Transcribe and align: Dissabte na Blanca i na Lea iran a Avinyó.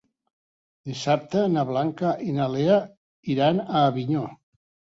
Dissabte 0.91 1.43
na 1.57 1.65
Blanca 1.73 2.15
i 2.31 2.35
na 2.39 2.49
Lea 2.55 2.81
iran 3.37 3.65
a 3.69 3.87
Avinyó. 3.93 4.29